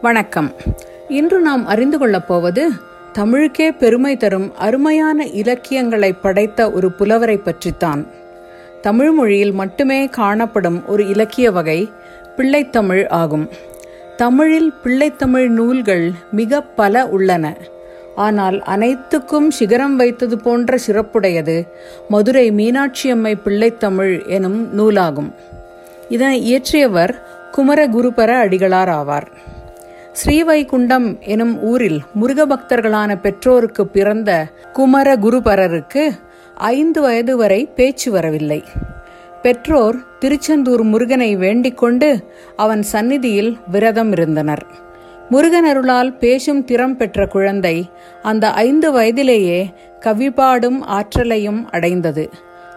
[0.00, 0.52] வணக்கம்.
[1.08, 2.70] இன்று நாம் அறிந்து கொள்ளப் போவது
[3.12, 8.06] தமிழுக்கே பெருமை தரும் அருமையான இலக்கியங்களை படைத்த ஒரு புலவரை பற்றித்தான்.
[8.80, 11.90] தமிழ் மொழியில் மட்டுமே காணப்படும் ஒரு இலக்கிய வகை
[12.36, 13.48] பிள்ளைத்தமிழ் ஆகும்.
[14.16, 17.56] தமிழில் பிள்ளைத்தமிழ் நூல்கள் மிக பல உள்ளன.
[18.16, 21.68] ஆனால் அனைத்துக்கும் சிகரம் வைத்தது போன்ற சிறப்புடையது
[22.08, 25.32] மதுரை மீனாட்சியம்மை பிள்ளைத்தமிழ் எனும் நூலாகும்.
[26.08, 27.14] இதனை இயற்றியவர்
[27.50, 29.26] குமர குருபர அடிகளார் ஆவார்.
[30.18, 36.10] ஸ்ரீவைகுண்டம் எனும் ஊரில் முருக பக்தர்களான பெற்றோருக்கு பிறந்த குமர குருபரருக்கு
[36.54, 38.64] ஐந்து வயது வரை பேச்சு வரவில்லை.
[39.42, 44.66] பெற்றோர் திருச்செந்தூர் முருகனை வேண்டிக் கொண்டு அவன் சந்நிதியில் விரதம் இருந்தனர்.
[45.28, 47.90] முருகன் அருளால் பேசும் திறம் பெற்ற குழந்தை
[48.22, 52.30] அந்த ஐந்து வயதிலேயே கவிபாடும் ஆற்றலையும் அடைந்தது.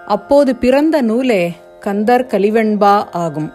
[0.08, 3.52] அப்போது பிறந்த நூலே கந்தர் கலிவெண்பா ஆகும்.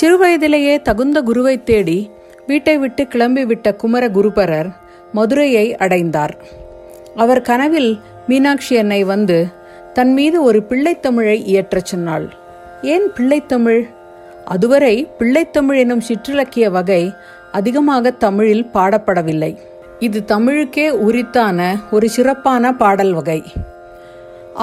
[0.00, 2.10] சிறுவயதிலேயே தகுந்த குருவை தேடி
[2.48, 4.68] வீட்டை விட்டு கிளம்பிவிட்ட குமர குருபரர்
[5.12, 6.34] மதுரையை அடைந்தார்.
[7.16, 7.92] அவர் கனவில்
[8.28, 9.38] மீனாட்சி அன்னை வந்து
[9.92, 12.26] தன் மீது ஒரு பிள்ளைத்தமிழை இயற்றச் சொன்னாள்.
[12.82, 13.82] ஏன் பிள்ளைத்தமிழ்
[14.44, 17.02] அதுவரை பிள்ளைத்தமிழ் எனும் சிற்றிலக்கிய வகை
[17.52, 19.52] அதிகமாக தமிழில் பாடப்படவில்லை.
[19.98, 21.58] இது தமிழுக்கே உரித்தான
[21.90, 23.40] ஒரு சிறப்பான பாடல் வகை.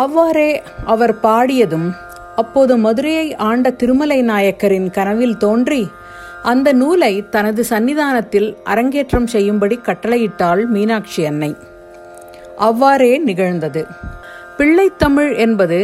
[0.03, 0.51] அவ்வாறே
[0.85, 1.89] அவர் பாடியதும்
[2.35, 5.83] அப்போது மதுரையை ஆண்ட திருமலை நாயக்கரின் கனவில் தோன்றி
[6.51, 11.55] அந்த நூலை தனது சன்னிதானத்தில் அரங்கேற்றம் செய்யும்படி கட்டளையிட்டாள் மீனாட்சி அன்னை.
[12.57, 13.81] அவ்வாறே நிகழ்ந்தது.
[14.57, 15.79] பிள்ளைத்தமிழ் என்பது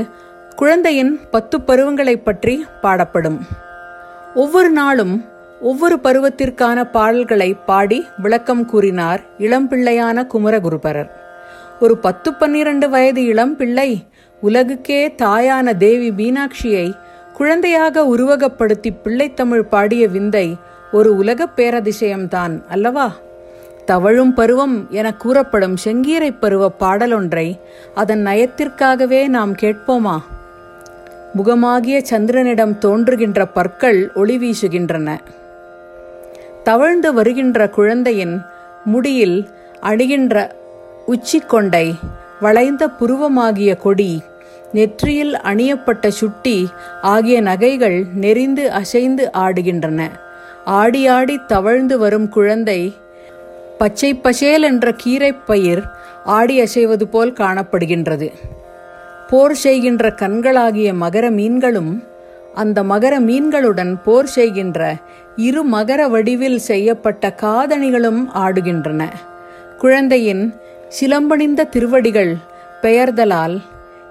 [0.55, 3.39] குழந்தையின் பத்து பருவங்களை பற்றி பாடப்படும்.
[4.35, 5.15] ஒவ்வொரு நாளும்
[5.61, 11.11] ஒவ்வொரு பருவத்திற்கான பாடல்களை பாடி விளக்கம் கூறினார் இளம்பிள்ளையான குமரகுருபரர்.
[11.79, 13.89] ஒரு பத்து பன்னிரண்டு வயது இளம்பிள்ளை
[14.43, 16.87] உலகுக்கே தாயான தேவி மீனாட்சியை
[17.33, 20.57] குழந்தையாக உருவகப்படுத்தி பிள்ளைத்தமிழ் பாடிய விந்தை
[20.91, 23.11] ஒரு உலகப் பேரதிசயம்தான் அல்லவா?
[23.85, 27.59] தவழும் பருவம் என கூறப்படும் செங்கீரை பருவ பாடலொன்றை
[27.95, 30.17] அதன் நயத்திற்காகவே நாம் கேட்போமா?
[31.33, 35.17] முகமாகிய சந்திரனிடம் தோன்றுகின்ற பற்கள் ஒளி வீசுகின்றன.
[36.63, 38.41] தவழ்ந்து வருகின்ற குழந்தையின்
[38.83, 39.49] முடியில்
[39.81, 40.51] அணிகின்ற
[41.07, 41.93] உச்சிக்கொண்டை
[42.41, 44.21] வளைந்த புருவமாகிய கொடி
[44.71, 46.67] நெற்றியில் அணியப்பட்ட சுட்டி
[47.01, 50.09] ஆகிய நகைகள் நெறிந்து அசைந்து ஆடுகின்றன.
[50.65, 52.95] ஆடி ஆடி தவழ்ந்து வரும் குழந்தை
[53.77, 55.83] பச்சை பசேல் என்ற கீரைப்பயிர்
[56.23, 58.31] ஆடி அசைவது போல் காணப்படுகின்றது.
[59.29, 62.03] போர் செய்கின்ற கண்களாகிய மகர மீன்களும்
[62.55, 64.95] அந்த மகர மீன்களுடன் போர் செய்கின்ற
[65.35, 69.07] இரு மகர வடிவில் செய்யப்பட்ட காதணிகளும் ஆடுகின்றன.
[69.77, 70.43] குழந்தையின்
[70.87, 72.33] சிலம்பணிந்த திருவடிகள்
[72.81, 73.61] பெயர்தலால்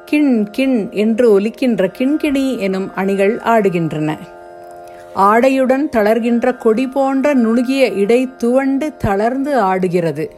[0.04, 4.18] கிண் கிண் என்று ஒலிக்கின்ற கிண்கிணி எனும் அணிகள் ஆடுகின்றன.
[5.16, 10.30] ஆடையுடன் தளர்கின்ற கொடி போன்ற நுணுகிய இடை துவண்டு தளர்ந்து ஆடுகிறது.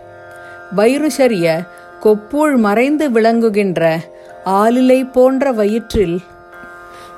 [0.75, 1.63] வயிறு சரிய
[2.01, 3.97] கொப்பூழ் மறைந்து விளங்குகின்ற
[4.47, 6.21] ஆலிலை போன்ற வயிற்றில்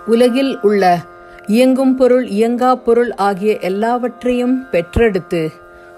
[0.06, 0.96] உலகில் உள்ள
[1.46, 5.50] இயங்கும் பொருள் இயங்கா பொருள் ஆகிய எல்லாவற்றையும் பெற்றெடுத்து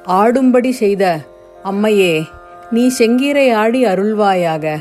[0.07, 1.19] ஆடும்படி செய்த
[1.65, 2.23] அம்மையே
[2.71, 4.77] நீ செங்கீரை ஆடி அருள்வாயாக.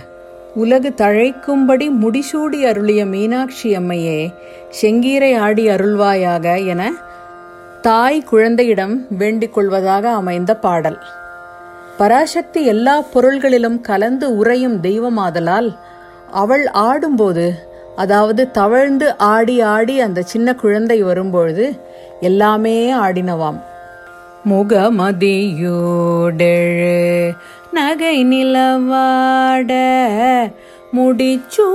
[0.55, 4.33] உலகு தழைக்கும்படி முடிசூடி அருளிய மீனாட்சி அம்மையே
[4.81, 6.91] செங்கீரை ஆடி அருள்வாயாக என
[7.81, 10.99] தாய் குழந்தையிடம் வேண்டிக் கொள்வதாக அமைந்த பாடல்.
[11.97, 15.69] பராசக்தி எல்லா பொருள்களிலும் கலந்து உறையும் தெய்வமாதலால்
[16.31, 17.45] அவள் ஆடும்போது
[17.95, 21.81] அதாவது தவழ்ந்து ஆடி ஆடி அந்த சின்ன குழந்தை வரும்பொழுது
[22.19, 23.59] எல்லாமே ஆடினவாம்.
[24.49, 25.69] முகமதியோடெழு
[27.75, 29.71] நகை நிலவாட
[30.95, 31.65] முடிச்சூழியமாட.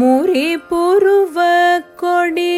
[0.00, 1.36] முறி புருவ
[2.00, 2.56] கொடி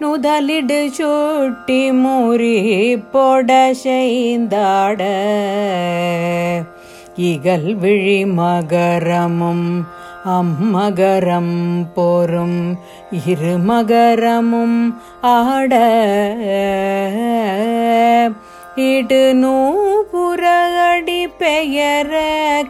[0.00, 2.58] நுதலிடு சூட்டி முறி
[3.12, 3.48] பொட
[3.84, 5.00] செய்தாட.
[7.30, 9.68] இகல் விழி மகரமும்
[10.24, 12.78] அம்மகரம் போரும்
[13.26, 15.74] இருமகரமும் ஆட.
[18.76, 22.20] இடு நூபுரடி பெயர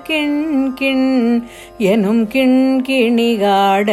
[0.02, 1.44] கிண் கிண்
[1.78, 3.90] எனும் கிண்கிணிகாட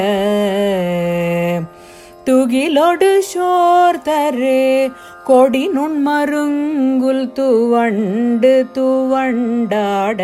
[2.26, 4.92] துகிலொடு சோர் தரு
[5.24, 10.22] கொடி நுண்மருங்குல் துவண்டு துவண்டாட.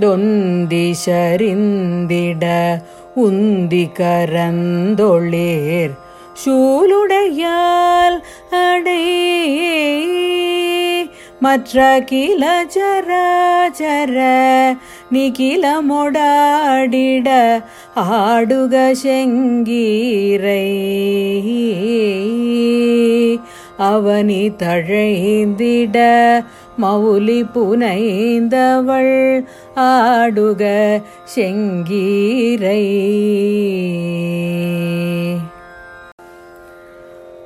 [0.00, 2.44] தொந்தி சரிந்திட
[3.16, 5.94] உந்தி கரந்தொளேர்
[6.44, 8.18] சூளுடையால்
[8.50, 9.02] அடை.
[11.40, 14.16] மற்ற கில ஜராஜர
[15.12, 17.28] நிகிலமொடாடிட
[17.96, 20.66] ஆடுக செங்கீரை.
[23.88, 25.96] அவனி தழைந்திட
[26.82, 29.14] மவுலி புனைந்தவள்
[29.76, 30.62] ஆடுக
[31.34, 32.82] செங்கீரை.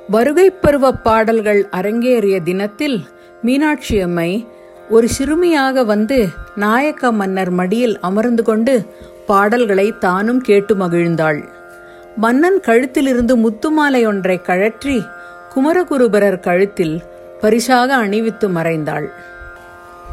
[0.08, 2.98] வருகை பருவ பாடல்கள் அரங்கேறிய தினத்தில்
[3.42, 4.30] மீனாட்சி அம்மை
[4.90, 6.18] ஒரு சிறுமியாக வந்து
[6.56, 8.74] நாயக்க மன்னர் மடியில் அமர்ந்து கொண்டு
[9.26, 11.40] பாடல்களை தானும் கேட்டு மகிழ்ந்தாள்.
[12.16, 14.96] மன்னன் கழுத்திலிருந்து முத்துமாலை ஒன்றை கழற்றி
[15.54, 17.02] குமரகுருபரர் கழுத்தில்
[17.40, 19.06] பரிசாக அணிவித்து மறைந்தாள்.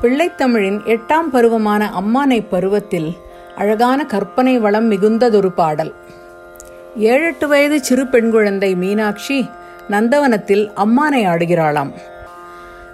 [0.02, 3.18] பிள்ளைத்தமிழின் எட்டாம் பருவமான அம்மானை பருவத்தில்
[3.56, 5.94] அழகான கற்பனை வளம் மிகுந்ததொரு பாடல்.
[6.96, 9.50] ஏழெட்டு வயது சிறு பெண் குழந்தை மீனாட்சி
[9.90, 11.92] நந்தவனத்தில் அம்மானை ஆடுகிறாளாம்.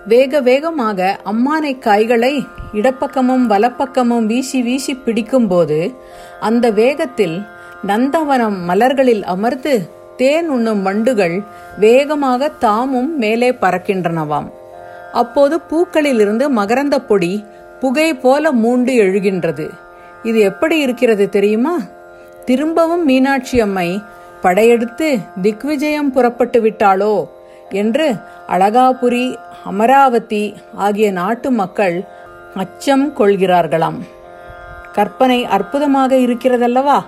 [0.05, 5.95] வேக வேகமாக அம்மானை காய்களை இடப்பக்கமும் வலப்பக்கமும் வீசி வீசி பிடிக்கும்போது
[6.39, 7.45] அந்த வேகத்தில்
[7.87, 11.43] நந்தவனம் மலர்களில் அமர்ந்து தேன் உண்ணும் வண்டுகள்
[11.79, 14.47] வேகமாக தாமும் மேலே பறக்கின்றனவாம்.
[15.13, 17.45] அப்போது பூக்களிலிருந்து மகரந்த பொடி
[17.79, 19.69] புகை போல மூண்டு எழுகின்றது.
[20.23, 21.75] இது எப்படி இருக்கிறது தெரியுமா?
[22.45, 24.01] திரும்பவும் மீனாட்சி அம்மை
[24.41, 27.13] படையெடுத்து திக்விஜயம் புறப்பட்டு விட்டாளோ
[27.69, 28.15] என்று
[28.47, 29.35] அழகாபுரி
[29.65, 32.03] அமராவதி ஆகிய நாட்டு மக்கள்
[32.55, 33.99] அச்சம் கொள்கிறார்களாம்.
[34.93, 36.99] கற்பனை அற்புதமாக இருக்கிறதல்லவா?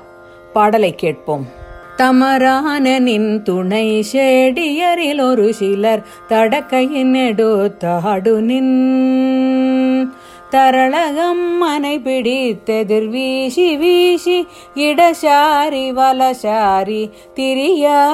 [0.54, 1.59] பாடலை கேட்போம்.
[2.04, 10.14] தமரானனின் துணை செடியரில் ஒரு சிலர் தடக்கையின் எடுத்தாடு நின்.
[10.52, 18.08] தரளகம் மனை பிடித்தெதிர் வீசி வீசி இடசாரி வலசாரி திரியா.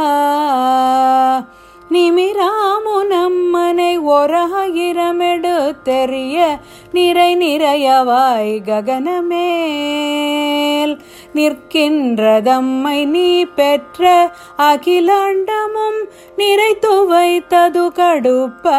[1.92, 6.44] நிமிராமுனம்மனை ஒராயிரமெடுத்தெறிய
[6.92, 10.98] நிறை நிறையவாய் ககனமேல்.
[11.36, 16.04] நிற்கின்றதம்மை நீ பெற்ற அகிலாண்டமும்
[16.38, 18.70] நிறைத்து வைத்தது கடுப்ப.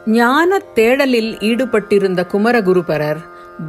[0.06, 3.20] ஞானத் தேடலில் ஈடுபட்டிருந்த குமரகுருபரர்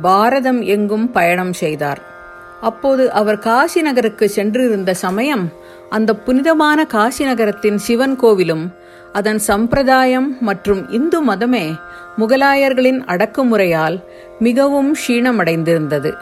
[0.02, 2.18] பாரதம் எங்கும் பயணம் செய்தார்.
[2.62, 5.52] அப்போது அவர் காசி நகருக்கு சென்றிருந்த சமயம்
[5.90, 8.66] அந்த புனிதமான காசி நகரத்தின் சிவன் கோவிலும்
[9.14, 11.80] அதன் சம்பிரதாயம் மற்றும் இந்து மதமே
[12.18, 14.04] முகலாயர்களின் அடக்குமுறையால்
[14.40, 16.14] மிகவும் க்ஷீணமடைந்திருந்தது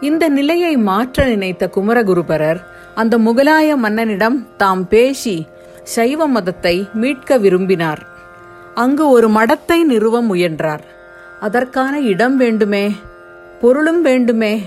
[0.00, 2.60] இந்த நிலையை மாற்ற நினைத்த குமரகுருபரர்
[2.94, 5.46] அந்த முகலாய மன்னனிடம் தாம் பேசி
[5.82, 8.06] சைவ மதத்தை மீட்க விரும்பினார்.
[8.74, 10.84] அங்கு ஒரு மடத்தை நிறுவ முயன்றார்.
[11.40, 12.94] அதற்கான இடம் வேண்டுமே
[13.60, 14.62] பொருளும் வேண்டுமே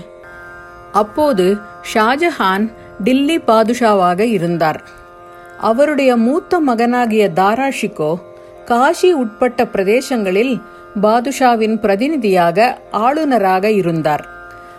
[0.92, 1.56] அப்போது
[1.94, 2.72] ஷாஜஹான்
[3.04, 4.82] டில்லி பாதுஷாவாக இருந்தார்.
[5.58, 8.16] அவருடைய மூத்த மகனாகிய தாராஷிகோ
[8.64, 10.62] காஷி உட்பட்ட பிரதேசங்களில்
[11.02, 14.26] பாதுஷாவின் பிரதிநிதியாக ஆளுநராக இருந்தார்.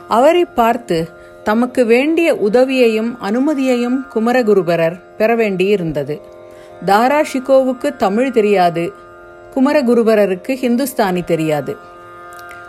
[0.08, 1.10] அவரை பார்த்து
[1.44, 6.22] தமக்கு வேண்டிய உதவியையும் அனுமதியையும் குமரகுருபரர் பெற வேண்டியிருந்தது.
[6.86, 8.94] தாராஷிகோவுக்கு தமிழ் தெரியாது
[9.56, 11.92] குமரகுருபரருக்கு ஹிந்துஸ்தானி தெரியாது.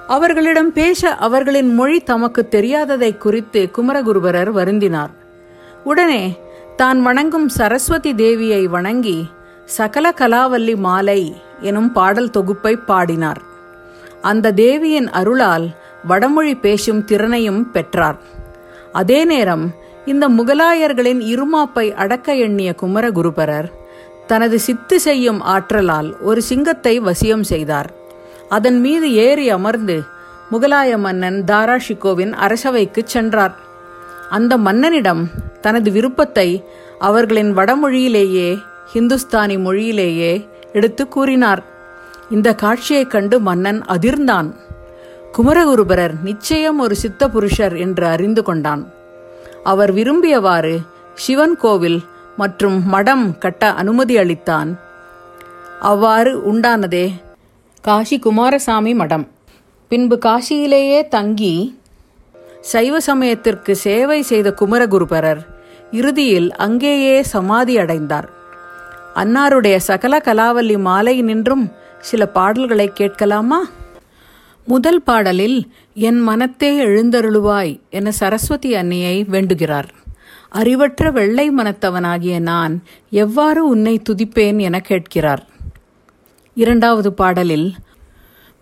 [0.07, 5.11] அவர்களிடம் பேச அவர்களின் மொழி தமக்கு தெரியாததை குறித்து குமரகுருபரர் வருந்தினார்.
[5.85, 6.39] உடனே
[6.77, 9.29] தான் வணங்கும் சரஸ்வதி தேவியை வணங்கி
[9.65, 13.43] சகல கலாவல்லி மாலை எனும் பாடல் தொகுப்பை பாடினார்.
[14.21, 15.67] அந்த தேவியின் அருளால்
[16.07, 18.19] வடமொழி பேசும் திறனையும் பெற்றார்.
[18.93, 23.73] அதே நேரம் இந்த முகலாயர்களின் இருமாப்பை அடக்க எண்ணிய குமரகுருபரர்
[24.27, 27.93] தனது சித்து செய்யும் ஆற்றலால் ஒரு சிங்கத்தை வசியம் செய்தார்.
[28.55, 30.03] அதன் மீது ஏறி அமர்ந்து
[30.53, 33.55] முகலாய மன்னன் தாராஷிகோவின் அரசவைக்கு சென்றார்.
[34.31, 35.23] அந்த மன்னனிடம்
[35.61, 36.65] தனது விருப்பத்தை
[36.99, 38.59] அவர்களின் வடமொழியிலேயே
[38.93, 41.63] ஹிந்துஸ்தானி மொழியிலேயே எடுத்து கூறினார்.
[42.31, 44.55] இந்த காட்சியைக் கண்டு மன்னன் அதிர்ந்தான்.
[45.33, 48.93] குமரகுருபரர் நிச்சயம் ஒரு சித்த புருஷர் என்று அறிந்து கொண்டான்.
[49.65, 50.79] அவர் விரும்பியவாறு
[51.15, 52.03] சிவன் கோவில்
[52.37, 54.79] மற்றும் மடம் கட்ட அனுமதி அளித்தான்.
[55.81, 57.13] அவ்வாறு உண்டானதே
[57.89, 59.29] காஷி குமாரசாமி மடம்.
[59.89, 61.81] பின்பு காஷியிலேயே தங்கி
[62.61, 65.47] சைவ சமயத்திற்கு சேவை செய்த குமரகுருபரர்
[65.91, 68.31] இறுதியில் அங்கேயே சமாதி அடைந்தார்.
[69.15, 73.69] அன்னாருடைய சகல கலாவல்லி மாலை நின்றும் சில பாடல்களை கேட்கலாமா?
[74.65, 79.89] முதல் பாடலில் என் மனத்தே எழுந்தருளுவாய் என சரஸ்வதி அன்னையை வேண்டுகிறார்.
[80.51, 85.53] அறிவற்ற வெள்ளை மனத்தவனாகிய நான் எவ்வாறு உன்னை துதிப்பேன் என கேட்கிறார்.
[86.57, 87.75] இரண்டாவது பாடலில்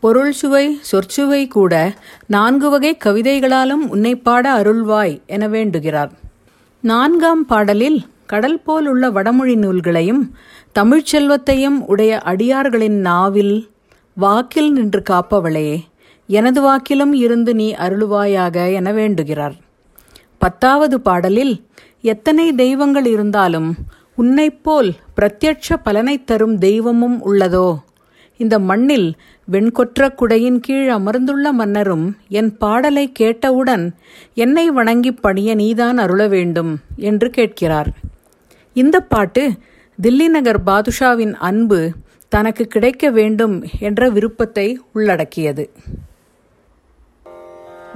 [0.01, 1.95] பொருள் சுவை சொற்சுவை கூட
[2.27, 6.13] நான்கு வகை கவிதைகளாலும் உன்னை பாட அருள்வாய் என வேண்டுகிறார்.
[6.81, 10.23] நான்காம் பாடலில் கடல் போல் உள்ள வடமொழி நூல்களையும்
[10.79, 13.71] தமிழ்ச்செல்வத்தையும் உடைய அடியார்களின் நாவில்
[14.15, 15.79] வாக்கில் நின்று காப்பவளே
[16.27, 19.57] எனது வாக்கிலும் இருந்து நீ அருளுவாயாக என வேண்டுகிறார்.
[20.39, 21.67] பத்தாவது பாடலில்
[22.01, 23.75] எத்தனை தெய்வங்கள் இருந்தாலும்
[24.19, 27.79] உன்னைப்போல் பிரத்யட்ச பலனை தரும் தெய்வமும் உள்ளதோ?
[28.37, 29.15] இந்த மண்ணில்
[29.53, 33.95] வெண்கொற்ற குடையின் கீழ் அமர்ந்துள்ள மன்னரும் என் பாடலை கேட்டவுடன்
[34.35, 37.91] என்னை வணங்கி பணிய நீதான் அருள வேண்டும் என்று கேட்கிறார்.
[38.73, 39.53] இந்த பாட்டு
[40.03, 41.91] தில்லி நகர் பாதுஷாவின் அன்பு
[42.29, 45.71] தனக்கு கிடைக்க வேண்டும் என்ற விருப்பத்தை உள்ளடக்கியது.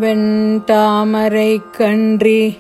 [0.01, 2.57] வெண்தாமரை கன்றி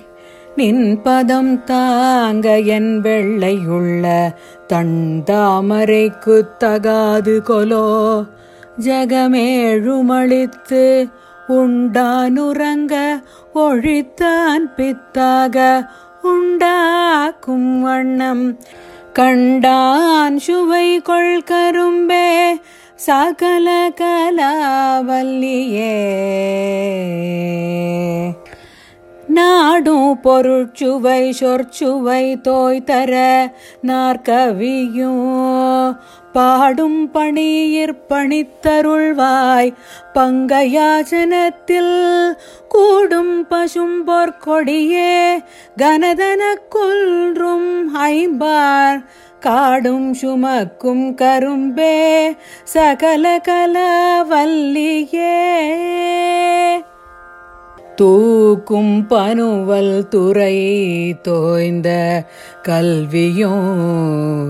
[0.57, 4.35] நின் பதம் தாங்க என் வெள்ளையுள்ள
[4.67, 8.25] தன் தாமரைக்கு தகாது கொலோ.
[8.81, 11.11] ஜகமேழுமளித்து
[11.49, 13.23] உண்டானுறங்க
[13.55, 15.87] ஒழித்தான் பித்தாக
[16.23, 18.59] உண்டாக்கும் வண்ணம்.
[19.13, 22.61] கண்டான் சுவை கொள் கரும்பே
[22.95, 25.95] சகல கலாவல்லியே.
[29.37, 33.15] நாடும் பொருட்சுவை சொற்சுவை தோய்தர
[33.87, 35.25] நாற்கவியும்.
[36.33, 39.73] பாடும் பணியிற் பணித்தருள்வாய்
[40.15, 41.97] பங்கயாசனத்தில்
[42.69, 45.43] கூடும் பசும் பொற்கொடியே
[45.77, 49.05] கனதன கொல்றும் ஐம்பார்
[49.41, 55.35] காடும் சுமக்கும் கரும்பே சகல கலவல்லியே.
[57.97, 60.57] தூக்கும் பனுவல் துறை
[61.23, 61.91] தோய்ந்த
[62.63, 63.69] கல்வியும்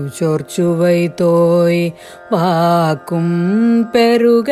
[0.09, 1.83] சொற்சுவை தோய்
[2.29, 3.35] வாக்கும்
[3.91, 4.51] பெருக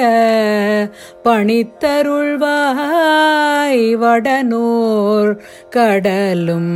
[2.38, 5.32] பணித்தருள்வாய் வடனூர்
[5.70, 6.76] கடலும்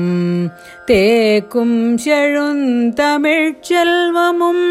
[0.88, 4.66] தேக்கும் செழுந்தமிழ்ச் செல்வமும்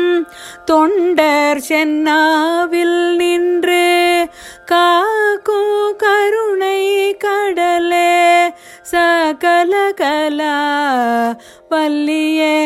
[0.64, 3.85] தொண்டர் சென்னாவில் நின்று
[4.69, 8.51] காக்கும் கருணை கடலே
[8.83, 10.57] சகல கலா
[11.69, 12.57] வல்லியே.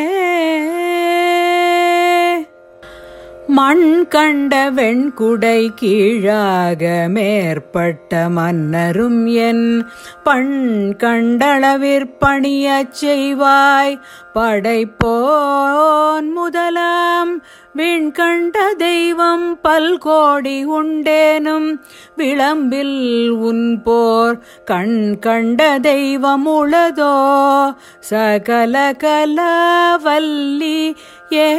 [3.63, 9.87] மண் கண்ட வெண்குடை கீழாக மேற்பட்ட மன்னரும் என்
[10.23, 14.01] பண் கண்டளவிற்பணியச் செய்வாய்.
[14.35, 17.43] படைப்போன் முதலாம்
[17.73, 21.81] வீண் கண்ட தெய்வம் பல்கோடி உண்டேனும்.
[22.17, 27.75] விளம்பில் உன் போர் கண் கண்ட தெய்வம் உளதோ.
[28.01, 30.95] சகல கலவல்லி
[31.33, 31.57] ஏ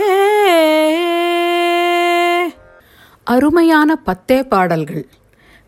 [3.23, 5.07] அருமையான பத்தே பாடல்கள்.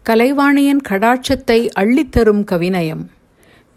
[0.10, 3.06] கலைவாணியின் கடாட்சத்தை அள்ளித்தரும் கவிநயம்.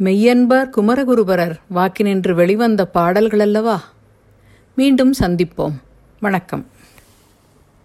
[0.04, 3.80] மெய்யன்பர் குமரகுருபரர் வாக்கினின்று வெளிவந்த பாடல்கள் அல்லவா?
[4.74, 5.72] மீண்டும் சந்திப்போம்.
[6.20, 6.66] வணக்கம்.